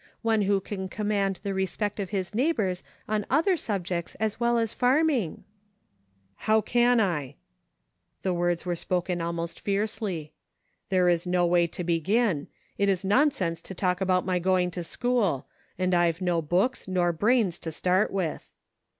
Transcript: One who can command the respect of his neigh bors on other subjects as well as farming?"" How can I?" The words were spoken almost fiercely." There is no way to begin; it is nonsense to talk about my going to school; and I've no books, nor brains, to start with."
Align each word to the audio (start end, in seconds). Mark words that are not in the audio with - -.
One 0.23 0.41
who 0.41 0.59
can 0.59 0.89
command 0.89 1.39
the 1.43 1.53
respect 1.53 1.99
of 1.99 2.09
his 2.09 2.33
neigh 2.33 2.53
bors 2.53 2.81
on 3.07 3.23
other 3.29 3.55
subjects 3.55 4.15
as 4.15 4.39
well 4.39 4.57
as 4.57 4.73
farming?"" 4.73 5.43
How 6.47 6.59
can 6.59 6.99
I?" 6.99 7.35
The 8.23 8.33
words 8.33 8.65
were 8.65 8.75
spoken 8.75 9.21
almost 9.21 9.59
fiercely." 9.59 10.33
There 10.89 11.07
is 11.07 11.27
no 11.27 11.45
way 11.45 11.67
to 11.67 11.83
begin; 11.83 12.47
it 12.79 12.89
is 12.89 13.05
nonsense 13.05 13.61
to 13.61 13.75
talk 13.75 14.01
about 14.01 14.25
my 14.25 14.39
going 14.39 14.71
to 14.71 14.83
school; 14.83 15.45
and 15.77 15.93
I've 15.93 16.19
no 16.19 16.41
books, 16.41 16.87
nor 16.87 17.13
brains, 17.13 17.59
to 17.59 17.71
start 17.71 18.09
with." 18.09 18.49